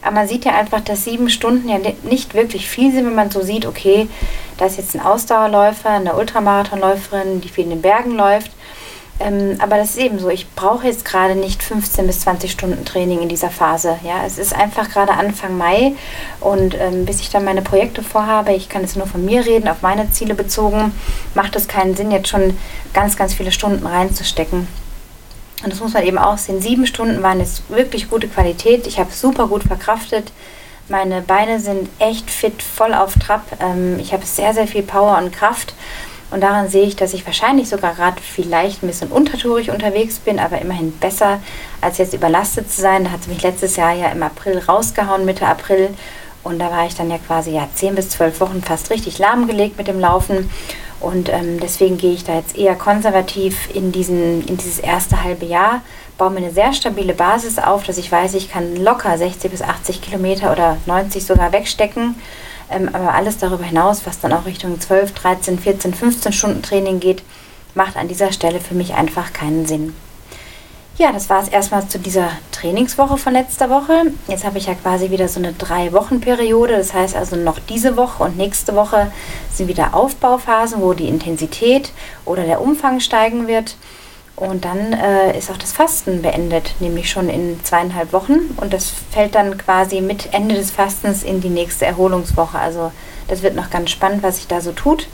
Aber 0.01 0.15
man 0.15 0.27
sieht 0.27 0.43
ja 0.43 0.53
einfach, 0.53 0.81
dass 0.81 1.05
sieben 1.05 1.29
Stunden 1.29 1.69
ja 1.69 1.77
nicht 2.03 2.33
wirklich 2.33 2.67
viel 2.67 2.91
sind, 2.91 3.05
wenn 3.05 3.15
man 3.15 3.31
so 3.31 3.41
sieht, 3.41 3.65
okay, 3.65 4.09
da 4.57 4.65
ist 4.65 4.77
jetzt 4.77 4.95
ein 4.95 5.01
Ausdauerläufer, 5.01 5.91
eine 5.91 6.15
Ultramarathonläuferin, 6.15 7.39
die 7.39 7.47
viel 7.47 7.63
in 7.63 7.69
den 7.69 7.81
Bergen 7.81 8.11
läuft. 8.11 8.51
Ähm, 9.19 9.57
aber 9.59 9.77
das 9.77 9.91
ist 9.91 9.97
eben 9.97 10.17
so, 10.19 10.29
ich 10.29 10.49
brauche 10.55 10.87
jetzt 10.87 11.05
gerade 11.05 11.35
nicht 11.35 11.61
15 11.61 12.07
bis 12.07 12.21
20 12.21 12.51
Stunden 12.51 12.83
Training 12.83 13.21
in 13.21 13.29
dieser 13.29 13.49
Phase. 13.49 13.97
Ja, 14.03 14.25
es 14.25 14.37
ist 14.37 14.53
einfach 14.53 14.89
gerade 14.89 15.13
Anfang 15.13 15.57
Mai 15.57 15.93
und 16.39 16.75
ähm, 16.79 17.05
bis 17.05 17.19
ich 17.19 17.29
dann 17.29 17.45
meine 17.45 17.61
Projekte 17.61 18.01
vorhabe, 18.01 18.53
ich 18.53 18.69
kann 18.69 18.81
jetzt 18.81 18.97
nur 18.97 19.07
von 19.07 19.23
mir 19.23 19.45
reden, 19.45 19.67
auf 19.67 19.81
meine 19.81 20.09
Ziele 20.11 20.33
bezogen, 20.33 20.93
macht 21.35 21.55
es 21.55 21.67
keinen 21.67 21.95
Sinn, 21.95 22.11
jetzt 22.11 22.29
schon 22.29 22.57
ganz, 22.93 23.15
ganz 23.15 23.33
viele 23.33 23.51
Stunden 23.51 23.85
reinzustecken. 23.85 24.67
Und 25.63 25.71
das 25.71 25.79
muss 25.79 25.93
man 25.93 26.03
eben 26.03 26.17
auch 26.17 26.37
sehen. 26.37 26.61
Sieben 26.61 26.85
Stunden 26.85 27.23
waren 27.23 27.39
jetzt 27.39 27.69
wirklich 27.69 28.09
gute 28.09 28.27
Qualität. 28.27 28.85
Ich 28.85 28.99
habe 28.99 29.11
super 29.11 29.47
gut 29.47 29.63
verkraftet. 29.63 30.31
Meine 30.89 31.21
Beine 31.21 31.61
sind 31.61 31.87
echt 31.99 32.29
fit, 32.29 32.61
voll 32.61 32.93
auf 32.93 33.13
Trab. 33.13 33.45
Ähm, 33.61 33.97
ich 33.99 34.11
habe 34.11 34.25
sehr, 34.25 34.53
sehr 34.53 34.67
viel 34.67 34.83
Power 34.83 35.17
und 35.17 35.31
Kraft. 35.31 35.73
Und 36.33 36.41
daran 36.41 36.67
sehe 36.67 36.85
ich, 36.85 36.95
dass 36.95 37.13
ich 37.13 37.27
wahrscheinlich 37.27 37.69
sogar 37.69 37.93
gerade 37.93 38.19
vielleicht 38.19 38.81
ein 38.81 38.87
bisschen 38.87 39.11
untertourig 39.11 39.69
unterwegs 39.69 40.17
bin, 40.17 40.39
aber 40.39 40.59
immerhin 40.59 40.91
besser, 40.91 41.39
als 41.79 41.99
jetzt 41.99 42.15
überlastet 42.15 42.71
zu 42.71 42.81
sein. 42.81 43.03
Da 43.03 43.11
hat 43.11 43.21
es 43.21 43.27
mich 43.27 43.43
letztes 43.43 43.75
Jahr 43.75 43.93
ja 43.93 44.07
im 44.07 44.23
April 44.23 44.57
rausgehauen, 44.57 45.25
Mitte 45.25 45.45
April. 45.45 45.89
Und 46.41 46.57
da 46.57 46.71
war 46.71 46.87
ich 46.87 46.95
dann 46.95 47.11
ja 47.11 47.19
quasi 47.19 47.51
ja 47.51 47.67
10 47.71 47.93
bis 47.93 48.09
12 48.09 48.39
Wochen 48.39 48.63
fast 48.63 48.89
richtig 48.89 49.19
lahmgelegt 49.19 49.77
mit 49.77 49.87
dem 49.87 49.99
Laufen. 49.99 50.49
Und 50.99 51.29
ähm, 51.29 51.59
deswegen 51.59 51.99
gehe 51.99 52.13
ich 52.13 52.23
da 52.23 52.33
jetzt 52.33 52.57
eher 52.57 52.73
konservativ 52.73 53.69
in, 53.71 53.91
diesen, 53.91 54.43
in 54.47 54.57
dieses 54.57 54.79
erste 54.79 55.23
halbe 55.23 55.45
Jahr, 55.45 55.81
baue 56.17 56.31
mir 56.31 56.37
eine 56.37 56.51
sehr 56.51 56.73
stabile 56.73 57.13
Basis 57.13 57.59
auf, 57.59 57.83
dass 57.83 57.99
ich 57.99 58.11
weiß, 58.11 58.33
ich 58.33 58.49
kann 58.49 58.75
locker 58.77 59.15
60 59.15 59.51
bis 59.51 59.61
80 59.61 60.01
Kilometer 60.01 60.51
oder 60.51 60.77
90 60.87 61.23
sogar 61.23 61.51
wegstecken 61.51 62.15
ähm, 62.69 62.89
aber 62.93 63.13
alles 63.13 63.37
darüber 63.37 63.63
hinaus, 63.63 64.05
was 64.05 64.19
dann 64.19 64.33
auch 64.33 64.45
Richtung 64.45 64.79
12, 64.79 65.13
13, 65.13 65.59
14, 65.59 65.93
15 65.93 66.33
Stunden 66.33 66.61
Training 66.61 66.99
geht, 66.99 67.23
macht 67.75 67.97
an 67.97 68.07
dieser 68.07 68.31
Stelle 68.31 68.59
für 68.59 68.75
mich 68.75 68.93
einfach 68.93 69.33
keinen 69.33 69.65
Sinn. 69.65 69.93
Ja, 70.95 71.11
das 71.11 71.27
war 71.27 71.41
es 71.41 71.49
erstmal 71.49 71.87
zu 71.87 71.97
dieser 71.97 72.29
Trainingswoche 72.51 73.17
von 73.17 73.33
letzter 73.33 73.71
Woche. 73.71 74.11
Jetzt 74.27 74.45
habe 74.45 74.59
ich 74.59 74.67
ja 74.67 74.75
quasi 74.75 75.09
wieder 75.09 75.27
so 75.27 75.39
eine 75.39 75.51
Drei-Wochen-Periode. 75.53 76.77
Das 76.77 76.93
heißt 76.93 77.15
also 77.15 77.35
noch 77.35 77.57
diese 77.57 77.97
Woche 77.97 78.21
und 78.21 78.37
nächste 78.37 78.75
Woche 78.75 79.11
sind 79.51 79.69
wieder 79.69 79.95
Aufbauphasen, 79.95 80.81
wo 80.81 80.93
die 80.93 81.07
Intensität 81.07 81.91
oder 82.25 82.43
der 82.43 82.61
Umfang 82.61 82.99
steigen 82.99 83.47
wird. 83.47 83.75
Und 84.35 84.65
dann 84.65 84.93
äh, 84.93 85.37
ist 85.37 85.51
auch 85.51 85.57
das 85.57 85.73
Fasten 85.73 86.21
beendet, 86.21 86.75
nämlich 86.79 87.09
schon 87.09 87.29
in 87.29 87.63
zweieinhalb 87.63 88.13
Wochen. 88.13 88.39
Und 88.57 88.73
das 88.73 88.91
fällt 89.11 89.35
dann 89.35 89.57
quasi 89.57 90.01
mit 90.01 90.33
Ende 90.33 90.55
des 90.55 90.71
Fastens 90.71 91.23
in 91.23 91.39
die 91.39 91.49
nächste 91.49 91.85
Erholungswoche. 91.85 92.57
Also 92.57 92.91
das 93.27 93.43
wird 93.43 93.55
noch 93.55 93.69
ganz 93.69 93.91
spannend, 93.91 94.23
was 94.23 94.37
sich 94.37 94.47
da 94.47 94.59
so 94.59 94.71
tut. 94.71 95.07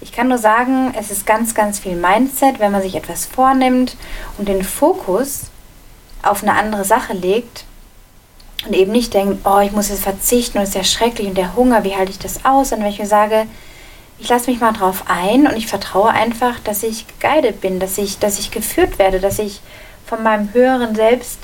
Ich 0.00 0.12
kann 0.12 0.28
nur 0.28 0.38
sagen, 0.38 0.94
es 0.98 1.10
ist 1.10 1.26
ganz, 1.26 1.54
ganz 1.54 1.78
viel 1.78 1.96
Mindset, 1.96 2.58
wenn 2.58 2.72
man 2.72 2.82
sich 2.82 2.94
etwas 2.94 3.26
vornimmt 3.26 3.96
und 4.38 4.48
den 4.48 4.62
Fokus 4.62 5.44
auf 6.22 6.42
eine 6.42 6.54
andere 6.54 6.84
Sache 6.84 7.12
legt 7.12 7.64
und 8.66 8.74
eben 8.74 8.92
nicht 8.92 9.14
denkt, 9.14 9.46
oh, 9.46 9.60
ich 9.60 9.72
muss 9.72 9.88
jetzt 9.88 10.02
verzichten 10.02 10.58
und 10.58 10.64
es 10.64 10.70
ist 10.70 10.74
ja 10.76 10.84
schrecklich 10.84 11.28
und 11.28 11.38
der 11.38 11.56
Hunger, 11.56 11.84
wie 11.84 11.94
halte 11.94 12.10
ich 12.10 12.18
das 12.18 12.44
aus? 12.44 12.72
Und 12.72 12.80
wenn 12.80 12.90
ich 12.90 12.98
mir 12.98 13.06
sage, 13.06 13.46
ich 14.18 14.28
lasse 14.28 14.50
mich 14.50 14.60
mal 14.60 14.72
drauf 14.72 15.04
ein 15.08 15.46
und 15.46 15.56
ich 15.56 15.66
vertraue 15.66 16.10
einfach, 16.10 16.58
dass 16.60 16.82
ich 16.82 17.06
geguided 17.06 17.60
bin, 17.60 17.78
dass 17.78 17.98
ich, 17.98 18.18
dass 18.18 18.38
ich 18.38 18.50
geführt 18.50 18.98
werde, 18.98 19.20
dass 19.20 19.38
ich 19.38 19.60
von 20.06 20.22
meinem 20.22 20.52
höheren 20.52 20.94
Selbst 20.94 21.40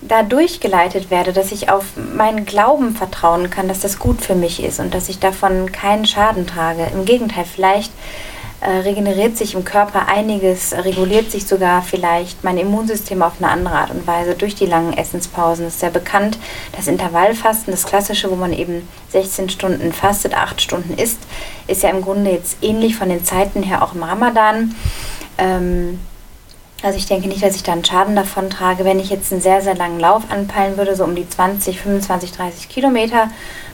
da 0.00 0.24
durchgeleitet 0.24 1.10
werde, 1.10 1.32
dass 1.32 1.52
ich 1.52 1.70
auf 1.70 1.84
meinen 1.96 2.44
Glauben 2.44 2.96
vertrauen 2.96 3.50
kann, 3.50 3.68
dass 3.68 3.80
das 3.80 4.00
gut 4.00 4.20
für 4.20 4.34
mich 4.34 4.62
ist 4.62 4.80
und 4.80 4.92
dass 4.94 5.08
ich 5.08 5.20
davon 5.20 5.70
keinen 5.70 6.06
Schaden 6.06 6.46
trage. 6.46 6.88
Im 6.92 7.04
Gegenteil, 7.04 7.44
vielleicht 7.44 7.92
regeneriert 8.68 9.36
sich 9.36 9.54
im 9.54 9.64
Körper 9.64 10.06
einiges, 10.06 10.72
reguliert 10.72 11.30
sich 11.30 11.46
sogar 11.46 11.82
vielleicht 11.82 12.44
mein 12.44 12.58
Immunsystem 12.58 13.22
auf 13.22 13.34
eine 13.38 13.50
andere 13.50 13.74
Art 13.74 13.90
und 13.90 14.06
Weise 14.06 14.34
durch 14.34 14.54
die 14.54 14.66
langen 14.66 14.92
Essenspausen. 14.92 15.66
Es 15.66 15.74
ist 15.74 15.80
sehr 15.80 15.90
bekannt, 15.90 16.38
das 16.76 16.86
Intervallfasten, 16.86 17.72
das 17.72 17.84
klassische, 17.84 18.30
wo 18.30 18.36
man 18.36 18.52
eben 18.52 18.88
16 19.10 19.50
Stunden 19.50 19.92
fastet, 19.92 20.34
8 20.34 20.60
Stunden 20.60 20.94
isst, 20.94 21.18
ist 21.66 21.82
ja 21.82 21.90
im 21.90 22.02
Grunde 22.02 22.30
jetzt 22.30 22.58
ähnlich 22.62 22.94
von 22.94 23.08
den 23.08 23.24
Zeiten 23.24 23.62
her 23.64 23.82
auch 23.82 23.94
im 23.94 24.04
Ramadan. 24.04 24.74
Ähm, 25.38 25.98
also 26.82 26.98
ich 26.98 27.06
denke 27.06 27.28
nicht, 27.28 27.42
dass 27.42 27.56
ich 27.56 27.62
da 27.62 27.72
einen 27.72 27.84
Schaden 27.84 28.16
davon 28.16 28.50
trage, 28.50 28.84
wenn 28.84 28.98
ich 28.98 29.10
jetzt 29.10 29.32
einen 29.32 29.40
sehr, 29.40 29.60
sehr 29.60 29.74
langen 29.74 30.00
Lauf 30.00 30.24
anpeilen 30.30 30.76
würde, 30.76 30.96
so 30.96 31.04
um 31.04 31.14
die 31.14 31.28
20, 31.28 31.80
25, 31.80 32.32
30 32.32 32.68
Kilometer, 32.68 33.30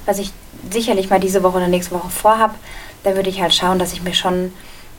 was 0.07 0.19
ich 0.19 0.31
sicherlich 0.71 1.09
mal 1.09 1.21
diese 1.21 1.43
Woche 1.43 1.59
oder 1.59 1.69
nächste 1.69 1.95
Woche 1.95 2.11
vorhabe, 2.11 2.55
dann 3.05 3.17
würde 3.17 3.31
ich 3.31 3.41
halt 3.41 3.55
schauen, 3.55 3.79
dass 3.79 3.93
ich 3.93 4.03
mir 4.03 4.15
schon 4.15 4.53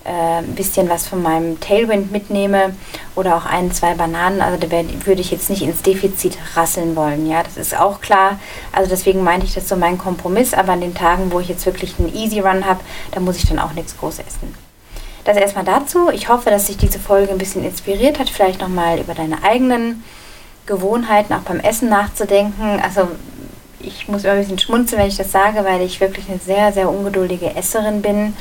äh, 0.10 0.40
ein 0.40 0.56
bisschen 0.56 0.90
was 0.90 1.08
von 1.08 1.22
meinem 1.22 1.60
Tailwind 1.60 2.12
mitnehme 2.12 2.74
oder 3.16 3.38
auch 3.38 3.46
ein, 3.46 3.72
zwei 3.72 3.94
Bananen. 3.94 4.42
Also 4.42 4.58
da 4.58 4.68
würde 4.72 5.22
ich 5.22 5.30
jetzt 5.30 5.52
nicht 5.52 5.62
ins 5.62 5.84
Defizit 5.84 6.36
rasseln 6.56 6.96
wollen. 6.96 7.30
Ja, 7.30 7.44
das 7.44 7.58
ist 7.58 7.80
auch 7.80 8.02
klar. 8.02 8.40
Also 8.72 8.90
deswegen 8.90 9.24
meinte 9.24 9.46
ich 9.46 9.54
das 9.54 9.70
so 9.70 9.76
mein 9.76 10.00
Kompromiss. 10.00 10.56
Aber 10.56 10.74
an 10.74 10.82
den 10.82 10.96
Tagen, 10.96 11.32
wo 11.32 11.40
ich 11.40 11.48
jetzt 11.48 11.66
wirklich 11.68 11.94
einen 12.00 12.14
Easy 12.16 12.40
Run 12.40 12.66
habe, 12.66 12.80
da 13.12 13.20
muss 13.20 13.38
ich 13.38 13.48
dann 13.48 13.60
auch 13.60 13.74
nichts 13.74 13.96
groß 14.00 14.18
essen. 14.20 14.56
Das 15.26 15.38
erstmal 15.38 15.66
dazu. 15.66 16.10
Ich 16.10 16.28
hoffe, 16.28 16.50
dass 16.50 16.66
sich 16.66 16.78
diese 16.78 16.98
Folge 16.98 17.32
ein 17.32 17.38
bisschen 17.38 17.64
inspiriert 17.64 18.18
hat, 18.18 18.30
vielleicht 18.30 18.62
nochmal 18.62 19.00
über 19.00 19.14
deine 19.14 19.44
eigenen 19.44 20.04
Gewohnheiten 20.66 21.34
auch 21.34 21.42
beim 21.42 21.60
Essen 21.60 21.90
nachzudenken. 21.90 22.80
Also 22.82 23.10
ich 23.82 24.08
muss 24.08 24.24
immer 24.24 24.34
ein 24.34 24.40
bisschen 24.40 24.60
schmunzeln, 24.60 25.02
wenn 25.02 25.08
ich 25.08 25.18
das 25.18 25.32
sage, 25.32 25.64
weil 25.64 25.82
ich 25.82 26.00
wirklich 26.02 26.30
eine 26.30 26.40
sehr, 26.40 26.74
sehr 26.74 26.90
ungeduldige 26.90 27.56
Esserin 27.56 28.02
bin 28.02 28.36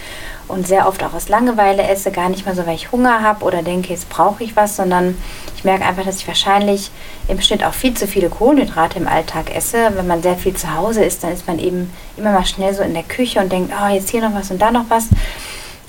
und 0.48 0.66
sehr 0.66 0.88
oft 0.88 1.02
auch 1.04 1.14
aus 1.14 1.28
Langeweile 1.28 1.82
esse. 1.84 2.10
Gar 2.10 2.28
nicht 2.28 2.46
mal 2.46 2.54
so, 2.54 2.66
weil 2.66 2.74
ich 2.74 2.90
Hunger 2.90 3.22
habe 3.22 3.44
oder 3.44 3.62
denke, 3.62 3.90
jetzt 3.90 4.08
brauche 4.08 4.42
ich 4.42 4.56
was, 4.56 4.76
sondern 4.76 5.16
ich 5.56 5.64
merke 5.64 5.84
einfach, 5.84 6.04
dass 6.04 6.16
ich 6.16 6.28
wahrscheinlich 6.28 6.90
im 7.28 7.40
Schnitt 7.40 7.64
auch 7.64 7.74
viel 7.74 7.94
zu 7.94 8.06
viele 8.06 8.30
Kohlenhydrate 8.30 8.98
im 8.98 9.08
Alltag 9.08 9.54
esse. 9.54 9.90
Wenn 9.94 10.06
man 10.06 10.22
sehr 10.22 10.36
viel 10.36 10.54
zu 10.54 10.74
Hause 10.74 11.04
ist, 11.04 11.22
dann 11.22 11.32
ist 11.32 11.46
man 11.46 11.58
eben 11.58 11.92
immer 12.16 12.32
mal 12.32 12.46
schnell 12.46 12.74
so 12.74 12.82
in 12.82 12.94
der 12.94 13.02
Küche 13.02 13.40
und 13.40 13.52
denkt, 13.52 13.72
oh, 13.80 13.88
jetzt 13.92 14.10
hier 14.10 14.22
noch 14.22 14.34
was 14.34 14.50
und 14.50 14.60
da 14.60 14.70
noch 14.70 14.86
was. 14.88 15.08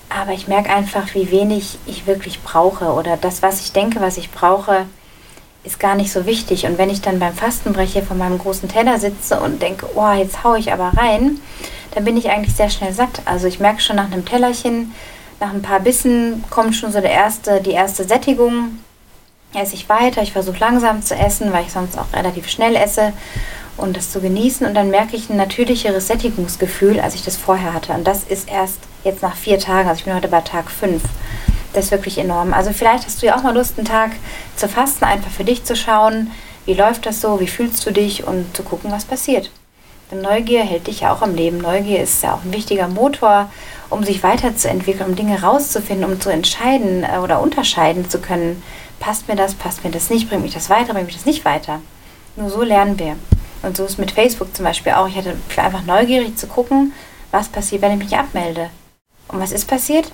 Aber 0.09 0.33
ich 0.33 0.47
merke 0.47 0.71
einfach, 0.71 1.13
wie 1.13 1.31
wenig 1.31 1.77
ich 1.85 2.07
wirklich 2.07 2.41
brauche 2.41 2.93
oder 2.93 3.15
das, 3.15 3.41
was 3.41 3.61
ich 3.61 3.73
denke, 3.73 4.01
was 4.01 4.17
ich 4.17 4.31
brauche, 4.31 4.85
ist 5.63 5.79
gar 5.79 5.95
nicht 5.95 6.11
so 6.11 6.25
wichtig. 6.25 6.65
Und 6.65 6.77
wenn 6.77 6.89
ich 6.89 7.01
dann 7.01 7.19
beim 7.19 7.33
Fastenbrecher 7.33 8.03
vor 8.03 8.15
meinem 8.15 8.37
großen 8.37 8.69
Teller 8.69 8.99
sitze 8.99 9.39
und 9.39 9.61
denke, 9.61 9.87
oh, 9.95 10.11
jetzt 10.11 10.43
haue 10.43 10.59
ich 10.59 10.71
aber 10.71 10.91
rein, 10.97 11.39
dann 11.91 12.05
bin 12.05 12.17
ich 12.17 12.29
eigentlich 12.29 12.55
sehr 12.55 12.69
schnell 12.69 12.93
satt. 12.93 13.21
Also 13.25 13.47
ich 13.47 13.59
merke 13.59 13.81
schon 13.81 13.95
nach 13.95 14.11
einem 14.11 14.25
Tellerchen, 14.25 14.93
nach 15.39 15.53
ein 15.53 15.61
paar 15.61 15.79
Bissen 15.79 16.43
kommt 16.49 16.75
schon 16.75 16.91
so 16.91 17.01
der 17.01 17.11
erste, 17.11 17.61
die 17.61 17.71
erste 17.71 18.03
Sättigung. 18.03 18.79
Esse 19.53 19.73
ich 19.73 19.89
weiter, 19.89 20.21
ich 20.21 20.33
versuche 20.33 20.59
langsam 20.59 21.01
zu 21.01 21.15
essen, 21.15 21.51
weil 21.51 21.65
ich 21.65 21.71
sonst 21.71 21.97
auch 21.97 22.13
relativ 22.13 22.47
schnell 22.49 22.75
esse 22.75 23.13
und 23.77 23.97
das 23.97 24.11
zu 24.11 24.21
genießen. 24.21 24.67
Und 24.67 24.75
dann 24.75 24.91
merke 24.91 25.15
ich 25.15 25.29
ein 25.29 25.37
natürlicheres 25.37 26.07
Sättigungsgefühl, 26.07 26.99
als 26.99 27.15
ich 27.15 27.23
das 27.23 27.37
vorher 27.37 27.73
hatte. 27.73 27.93
Und 27.93 28.05
das 28.05 28.23
ist 28.23 28.49
erst 28.49 28.79
jetzt 29.03 29.23
nach 29.23 29.35
vier 29.35 29.57
Tagen, 29.57 29.89
also 29.89 29.99
ich 29.99 30.05
bin 30.05 30.13
heute 30.13 30.27
bei 30.27 30.41
Tag 30.41 30.69
fünf. 30.69 31.01
Das 31.79 31.85
ist 31.85 31.91
wirklich 31.91 32.17
enorm. 32.17 32.53
Also 32.53 32.73
vielleicht 32.73 33.05
hast 33.05 33.21
du 33.21 33.25
ja 33.25 33.37
auch 33.37 33.41
mal 33.41 33.53
Lust, 33.55 33.77
einen 33.77 33.87
Tag 33.87 34.11
zu 34.57 34.67
fasten, 34.67 35.05
einfach 35.05 35.31
für 35.31 35.45
dich 35.45 35.63
zu 35.63 35.77
schauen, 35.77 36.29
wie 36.65 36.73
läuft 36.73 37.05
das 37.05 37.21
so, 37.21 37.39
wie 37.39 37.47
fühlst 37.47 37.85
du 37.85 37.91
dich 37.91 38.27
und 38.27 38.53
zu 38.53 38.63
gucken, 38.63 38.91
was 38.91 39.05
passiert. 39.05 39.49
Denn 40.11 40.21
Neugier 40.21 40.63
hält 40.63 40.87
dich 40.87 40.99
ja 40.99 41.13
auch 41.13 41.21
am 41.21 41.35
Leben. 41.35 41.59
Neugier 41.59 42.03
ist 42.03 42.21
ja 42.21 42.33
auch 42.33 42.43
ein 42.43 42.51
wichtiger 42.51 42.89
Motor, 42.89 43.49
um 43.89 44.03
sich 44.03 44.23
weiterzuentwickeln, 44.23 45.11
um 45.11 45.15
Dinge 45.15 45.41
rauszufinden, 45.41 46.03
um 46.03 46.19
zu 46.19 46.29
entscheiden 46.29 47.05
äh, 47.05 47.19
oder 47.19 47.39
unterscheiden 47.39 48.09
zu 48.09 48.19
können. 48.19 48.61
Passt 48.99 49.29
mir 49.29 49.37
das, 49.37 49.53
passt 49.53 49.85
mir 49.85 49.91
das 49.91 50.09
nicht, 50.09 50.27
bringt 50.27 50.43
mich 50.43 50.53
das 50.53 50.69
weiter, 50.69 50.91
bringt 50.91 51.05
mich 51.05 51.15
das 51.15 51.25
nicht 51.25 51.45
weiter. 51.45 51.79
Nur 52.35 52.49
so 52.49 52.61
lernen 52.61 52.99
wir. 52.99 53.15
Und 53.61 53.77
so 53.77 53.85
ist 53.85 53.97
mit 53.97 54.11
Facebook 54.11 54.53
zum 54.53 54.65
Beispiel 54.65 54.91
auch. 54.91 55.07
Ich 55.07 55.15
hatte 55.15 55.37
einfach 55.55 55.85
neugierig 55.85 56.35
zu 56.35 56.47
gucken, 56.47 56.91
was 57.31 57.47
passiert, 57.47 57.81
wenn 57.81 57.93
ich 57.93 58.03
mich 58.03 58.17
abmelde. 58.17 58.69
Und 59.29 59.39
was 59.39 59.53
ist 59.53 59.65
passiert? 59.65 60.11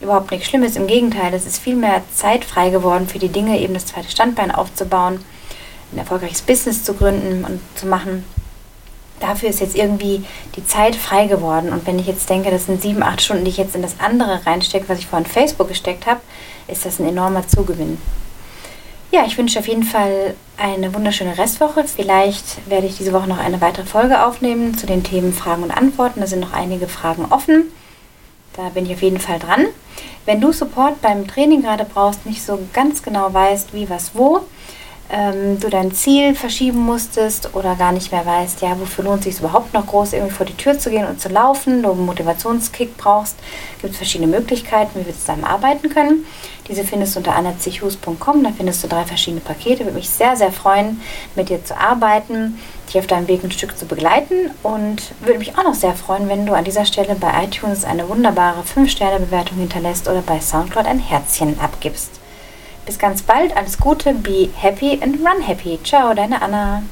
Überhaupt 0.00 0.30
nichts 0.30 0.46
Schlimmes. 0.48 0.76
Im 0.76 0.86
Gegenteil, 0.86 1.32
es 1.32 1.46
ist 1.46 1.58
viel 1.58 1.74
mehr 1.74 2.02
Zeit 2.14 2.44
frei 2.44 2.70
geworden 2.70 3.08
für 3.08 3.18
die 3.18 3.28
Dinge, 3.28 3.58
eben 3.58 3.74
das 3.74 3.86
zweite 3.86 4.10
Standbein 4.10 4.50
aufzubauen, 4.50 5.24
ein 5.92 5.98
erfolgreiches 5.98 6.42
Business 6.42 6.84
zu 6.84 6.94
gründen 6.94 7.44
und 7.44 7.60
zu 7.76 7.86
machen. 7.86 8.24
Dafür 9.20 9.48
ist 9.48 9.60
jetzt 9.60 9.74
irgendwie 9.74 10.24
die 10.56 10.66
Zeit 10.66 10.94
frei 10.94 11.26
geworden. 11.26 11.70
Und 11.72 11.86
wenn 11.86 11.98
ich 11.98 12.06
jetzt 12.06 12.28
denke, 12.28 12.50
das 12.50 12.66
sind 12.66 12.82
sieben, 12.82 13.02
acht 13.02 13.22
Stunden, 13.22 13.44
die 13.44 13.50
ich 13.50 13.56
jetzt 13.56 13.74
in 13.74 13.80
das 13.80 13.98
andere 13.98 14.44
reinstecke, 14.44 14.88
was 14.88 14.98
ich 14.98 15.06
vorhin 15.06 15.26
Facebook 15.26 15.68
gesteckt 15.68 16.04
habe, 16.06 16.20
ist 16.68 16.84
das 16.84 16.98
ein 16.98 17.08
enormer 17.08 17.48
Zugewinn. 17.48 17.98
Ja, 19.12 19.24
ich 19.24 19.38
wünsche 19.38 19.58
auf 19.58 19.68
jeden 19.68 19.84
Fall 19.84 20.34
eine 20.58 20.94
wunderschöne 20.94 21.38
Restwoche. 21.38 21.84
Vielleicht 21.84 22.68
werde 22.68 22.86
ich 22.86 22.98
diese 22.98 23.14
Woche 23.14 23.28
noch 23.28 23.38
eine 23.38 23.62
weitere 23.62 23.86
Folge 23.86 24.22
aufnehmen 24.26 24.76
zu 24.76 24.86
den 24.86 25.02
Themen 25.04 25.32
Fragen 25.32 25.62
und 25.62 25.70
Antworten. 25.70 26.20
Da 26.20 26.26
sind 26.26 26.40
noch 26.40 26.52
einige 26.52 26.86
Fragen 26.86 27.24
offen. 27.30 27.72
Da 28.56 28.70
bin 28.70 28.86
ich 28.86 28.92
auf 28.92 29.02
jeden 29.02 29.20
Fall 29.20 29.38
dran. 29.38 29.66
Wenn 30.24 30.40
du 30.40 30.52
Support 30.52 31.02
beim 31.02 31.26
Training 31.26 31.62
gerade 31.62 31.84
brauchst, 31.84 32.26
nicht 32.26 32.42
so 32.42 32.58
ganz 32.72 33.02
genau 33.02 33.32
weißt, 33.32 33.72
wie, 33.74 33.88
was, 33.88 34.12
wo, 34.14 34.40
ähm, 35.10 35.60
du 35.60 35.68
dein 35.68 35.92
Ziel 35.92 36.34
verschieben 36.34 36.80
musstest 36.80 37.54
oder 37.54 37.74
gar 37.76 37.92
nicht 37.92 38.10
mehr 38.12 38.26
weißt, 38.26 38.62
ja, 38.62 38.78
wofür 38.78 39.04
lohnt 39.04 39.20
es 39.20 39.36
sich 39.36 39.38
überhaupt 39.38 39.72
noch 39.72 39.86
groß 39.86 40.12
irgendwie 40.12 40.34
vor 40.34 40.46
die 40.46 40.56
Tür 40.56 40.78
zu 40.78 40.90
gehen 40.90 41.06
und 41.06 41.20
zu 41.20 41.28
laufen, 41.28 41.82
du 41.82 41.92
einen 41.92 42.06
Motivationskick 42.06 42.96
brauchst, 42.96 43.36
gibt 43.80 43.92
es 43.92 43.98
verschiedene 43.98 44.30
Möglichkeiten, 44.30 45.00
wie 45.00 45.06
wir 45.06 45.14
zusammen 45.14 45.44
arbeiten 45.44 45.88
können. 45.90 46.24
Diese 46.68 46.82
findest 46.82 47.14
du 47.14 47.20
unter 47.20 47.36
annazichus.com, 47.36 48.42
da 48.42 48.50
findest 48.56 48.82
du 48.82 48.88
drei 48.88 49.04
verschiedene 49.04 49.40
Pakete. 49.40 49.84
Würde 49.84 49.96
mich 49.96 50.10
sehr, 50.10 50.36
sehr 50.36 50.50
freuen, 50.50 51.00
mit 51.36 51.48
dir 51.48 51.64
zu 51.64 51.78
arbeiten, 51.78 52.58
dich 52.88 52.98
auf 52.98 53.06
deinem 53.06 53.28
Weg 53.28 53.44
ein 53.44 53.52
Stück 53.52 53.78
zu 53.78 53.86
begleiten 53.86 54.50
und 54.64 55.12
würde 55.20 55.38
mich 55.38 55.56
auch 55.56 55.62
noch 55.62 55.74
sehr 55.74 55.94
freuen, 55.94 56.28
wenn 56.28 56.44
du 56.44 56.54
an 56.54 56.64
dieser 56.64 56.84
Stelle 56.84 57.14
bei 57.14 57.44
iTunes 57.44 57.84
eine 57.84 58.08
wunderbare 58.08 58.62
5-Sterne-Bewertung 58.62 59.58
hinterlässt 59.58 60.08
oder 60.08 60.22
bei 60.22 60.40
Soundcloud 60.40 60.86
ein 60.86 60.98
Herzchen 60.98 61.60
abgibst. 61.60 62.15
Bis 62.86 63.00
ganz 63.00 63.22
bald, 63.22 63.56
alles 63.56 63.78
Gute, 63.78 64.14
be 64.14 64.48
happy 64.56 65.00
and 65.02 65.16
run 65.16 65.42
happy. 65.42 65.80
Ciao, 65.82 66.14
deine 66.14 66.40
Anna. 66.40 66.84